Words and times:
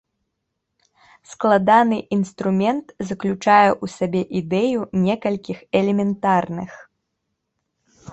Складаны 1.33 1.99
інструмент 2.17 2.85
заключае 3.09 3.67
ў 3.73 3.85
сабе 3.97 4.23
ідэю 4.39 4.81
некалькіх 5.05 5.57
элементарных. 5.81 6.71